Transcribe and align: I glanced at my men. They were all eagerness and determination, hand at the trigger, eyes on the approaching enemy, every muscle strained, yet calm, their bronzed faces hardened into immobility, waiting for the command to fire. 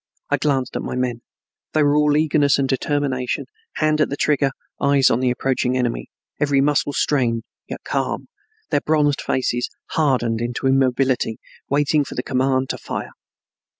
I 0.31 0.37
glanced 0.37 0.75
at 0.75 0.81
my 0.81 0.95
men. 0.95 1.21
They 1.73 1.83
were 1.83 1.95
all 1.95 2.17
eagerness 2.17 2.57
and 2.57 2.67
determination, 2.67 3.45
hand 3.75 4.01
at 4.01 4.09
the 4.09 4.17
trigger, 4.17 4.49
eyes 4.81 5.11
on 5.11 5.19
the 5.19 5.29
approaching 5.29 5.77
enemy, 5.77 6.09
every 6.39 6.59
muscle 6.59 6.91
strained, 6.93 7.43
yet 7.67 7.83
calm, 7.83 8.27
their 8.71 8.81
bronzed 8.81 9.21
faces 9.21 9.69
hardened 9.91 10.41
into 10.41 10.65
immobility, 10.65 11.39
waiting 11.69 12.03
for 12.03 12.15
the 12.15 12.23
command 12.23 12.69
to 12.71 12.79
fire. 12.79 13.11